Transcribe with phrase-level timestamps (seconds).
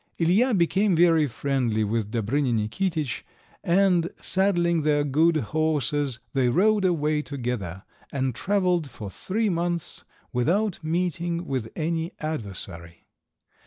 [0.17, 3.21] Ilija became very friendly with Dobrinja Nikititsch,
[3.63, 10.03] and, saddling their good horses, they rode away together, and travelled for three months
[10.33, 13.05] without meeting with any adversary.